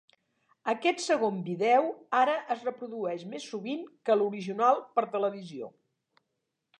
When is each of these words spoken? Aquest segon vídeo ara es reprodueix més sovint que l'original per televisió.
Aquest 0.71 1.01
segon 1.07 1.35
vídeo 1.49 1.83
ara 2.21 2.37
es 2.55 2.65
reprodueix 2.69 3.25
més 3.33 3.45
sovint 3.51 3.83
que 4.09 4.15
l'original 4.21 4.81
per 4.97 5.05
televisió. 5.17 5.69